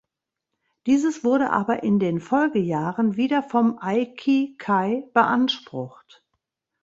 Dieses 0.87 1.23
wurde 1.23 1.51
aber 1.51 1.83
in 1.83 1.99
den 1.99 2.19
Folgejahren 2.21 3.17
wieder 3.17 3.43
vom 3.43 3.77
Aikikai 3.79 5.03
beansprucht. 5.13 6.23